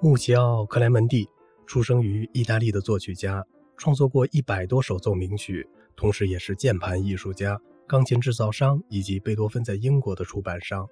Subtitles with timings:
[0.00, 1.28] 穆奇奥·克莱门蒂
[1.66, 3.44] 出生于意大利的作曲家，
[3.76, 10.88] 创作过一百多首奏鸣曲，同时也是键盘艺术家、钢琴制造商以及贝多芬在英国的出版商。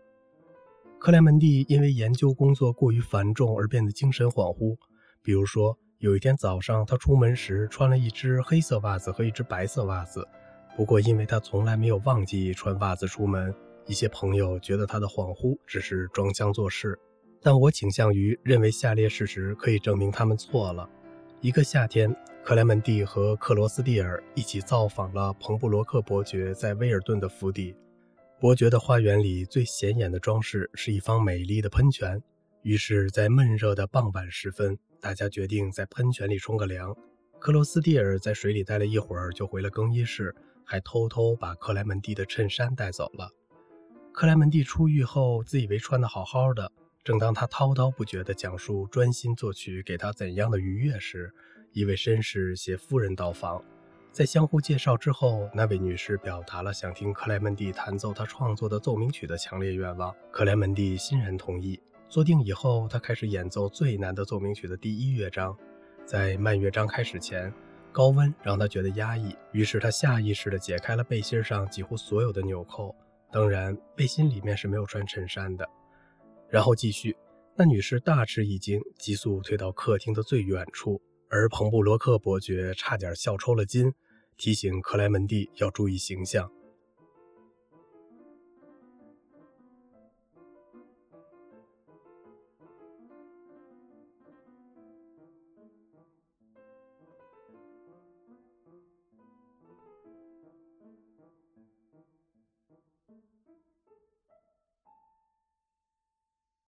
[0.98, 4.76] 克莱门蒂因为研究工作过于繁重而变得精神恍惚。
[5.22, 10.26] 比如说，有一天早上，他出门时穿了一只黑色袜子和一只白色袜子。
[10.76, 13.54] 不过，因为他从来没有忘记穿袜子出门，
[13.86, 16.98] 一些朋友觉得他的恍惚只是装腔作势。
[17.42, 20.88] 但我倾向于认为下列事实可以证明他们错了。
[21.40, 27.74] 一个夏天，克莱门蒂和克罗斯蒂尔一起造访了彭布罗克伯爵在威尔顿的府邸。
[28.38, 32.20] 伯爵的花园里最显眼的装饰是一方美丽的喷泉。
[32.62, 36.96] 于是，在闷热的傍晚时分，大家决定在喷泉里冲个凉。
[37.38, 43.30] 克罗斯蒂尔在水里待了一会儿，就回了更衣室，还偷偷把克莱门蒂的衬衫带走了。
[44.12, 46.72] 克莱门蒂出狱后，自以为穿得好好的。
[47.06, 51.32] 正当他滔滔不绝地讲述专心作曲给他怎样的愉悦时，
[51.70, 53.62] 一位绅士携夫人到访。
[54.10, 60.12] 在相互介绍之后，那位女士表达了想听克莱门蒂弹奏她创作的奏鸣曲的强烈愿望。
[60.32, 61.80] 克莱门蒂欣然同意。
[62.08, 65.56] 坐定以后，他开始演奏最难的奏鸣曲的第一乐章。
[66.04, 67.54] 在慢乐章开始前，
[67.92, 72.92] 高温让他觉得压抑，于是他下意识地解开了背心上几乎所有的纽扣。
[73.30, 75.64] 当然，背心里面是没有穿衬衫的。
[76.48, 77.16] 然后继续。
[77.56, 83.92] 那女士大吃一惊，急速退到客厅的最远处，而彭布罗克伯爵差点笑抽了筋。
[84.36, 86.50] 提醒克莱门蒂要注意形象。